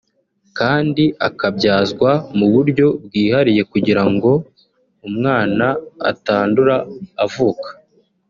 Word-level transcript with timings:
kandi 0.57 1.03
akabyazwa 1.27 2.11
mu 2.37 2.47
buryo 2.53 2.87
bwihariye 3.05 3.61
kugira 3.71 4.03
ngo 4.11 4.31
umwana 5.07 5.67
atandura 6.11 6.75
avuka 7.25 7.69